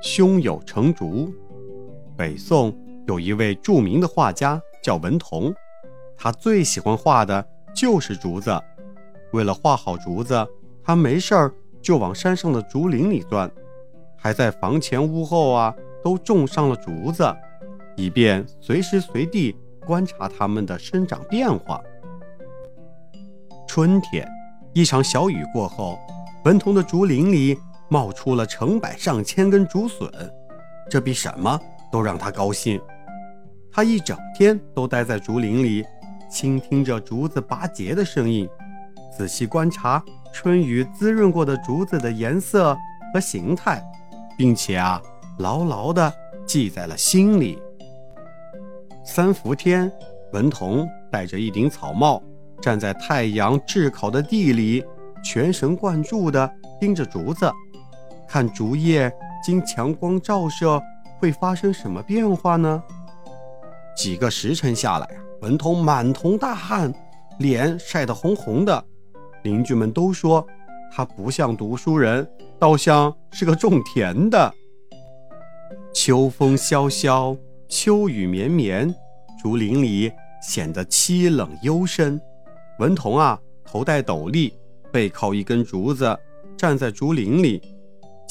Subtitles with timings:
[0.00, 1.32] 胸有成竹。
[2.16, 2.74] 北宋
[3.06, 5.54] 有一位著名的画家叫文同，
[6.16, 8.58] 他最喜欢画的就是竹子。
[9.32, 10.46] 为了画好竹子，
[10.82, 13.50] 他没事儿就往山上的竹林里钻，
[14.16, 17.24] 还在房前屋后啊都种上了竹子，
[17.96, 19.56] 以便随时随地
[19.86, 21.80] 观察它们的生长变化。
[23.68, 24.28] 春天，
[24.72, 25.98] 一场小雨过后，
[26.44, 27.58] 文同的竹林里。
[27.90, 30.08] 冒出了成百上千根竹笋，
[30.88, 32.80] 这比什么都让他高兴。
[33.72, 35.84] 他一整天都待在竹林里，
[36.30, 38.48] 倾听着竹子拔节的声音，
[39.16, 42.76] 仔细观察春雨滋润过的竹子的颜色
[43.12, 43.82] 和形态，
[44.38, 45.02] 并且啊，
[45.40, 46.12] 牢牢地
[46.46, 47.60] 记在了心里。
[49.04, 49.90] 三伏天，
[50.32, 52.22] 文童戴着一顶草帽，
[52.62, 54.84] 站在太阳炙烤的地里，
[55.24, 57.50] 全神贯注地盯着竹子。
[58.30, 60.80] 看竹叶经强光照射
[61.18, 62.80] 会发生什么变化呢？
[63.96, 65.10] 几个时辰下来，
[65.40, 66.94] 文童满头大汗，
[67.40, 68.84] 脸晒得红红的。
[69.42, 70.46] 邻居们都说
[70.92, 72.24] 他不像读书人，
[72.56, 74.54] 倒像是个种田的。
[75.92, 77.36] 秋风萧萧，
[77.68, 78.94] 秋雨绵绵，
[79.42, 82.20] 竹林里显得凄冷幽深。
[82.78, 84.54] 文童啊，头戴斗笠，
[84.92, 86.16] 背靠一根竹子，
[86.56, 87.60] 站在竹林里。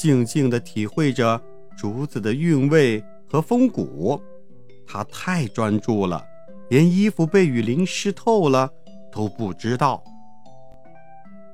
[0.00, 1.38] 静静地体会着
[1.76, 4.18] 竹子的韵味和风骨，
[4.86, 6.24] 他太专注了，
[6.70, 8.70] 连衣服被雨淋湿透了
[9.12, 10.02] 都不知道。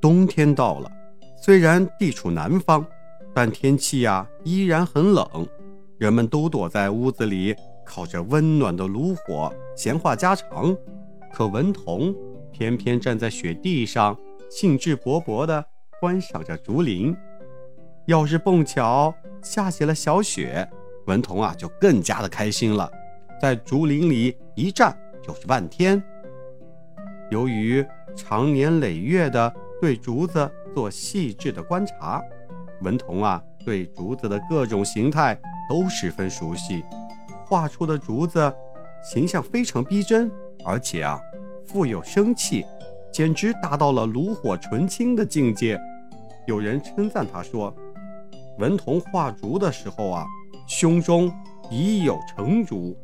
[0.00, 0.88] 冬天到了，
[1.42, 2.86] 虽然地处南方，
[3.34, 5.44] 但天气呀依然很冷，
[5.98, 10.76] 人们都躲在屋子里，靠着温暖的炉火闲话家常。
[11.32, 12.14] 可文童
[12.52, 14.16] 偏偏站在雪地上，
[14.48, 15.64] 兴致勃勃地
[16.00, 17.12] 观赏着竹林。
[18.08, 20.66] 要是碰巧下起了小雪，
[21.04, 22.90] 文童啊就更加的开心了，
[23.38, 26.02] 在竹林里一站就是半天。
[27.30, 27.84] 由于
[28.16, 32.22] 长年累月的对竹子做细致的观察，
[32.80, 35.38] 文童啊对竹子的各种形态
[35.68, 36.82] 都十分熟悉，
[37.44, 38.50] 画出的竹子
[39.04, 40.32] 形象非常逼真，
[40.64, 41.20] 而且啊
[41.66, 42.64] 富有生气，
[43.12, 45.78] 简直达到了炉火纯青的境界。
[46.46, 47.70] 有人称赞他说。
[48.58, 50.26] 文童画竹的时候啊，
[50.66, 51.32] 胸中
[51.70, 52.96] 已有成竹。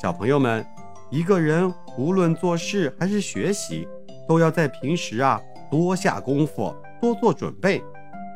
[0.00, 0.64] 小朋友们，
[1.10, 3.86] 一个人无论做事还是学习，
[4.26, 5.40] 都要在平时啊
[5.70, 7.82] 多下功夫，多做准备，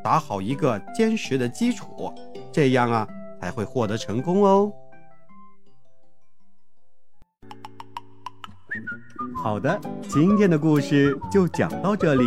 [0.03, 2.13] 打好一个坚实的基础，
[2.53, 3.09] 这样啊
[3.41, 4.71] 才会获得成功哦。
[9.45, 9.79] 好的，
[10.09, 12.25] 今天的故事就讲到这里。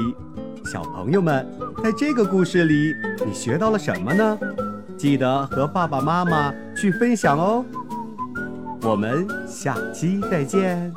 [0.63, 1.43] 小朋友们，
[1.83, 2.93] 在这个故事里，
[3.25, 4.37] 你学到了什么呢？
[4.95, 7.65] 记得和爸爸妈妈去分享哦。
[8.83, 10.93] 我们下期再见。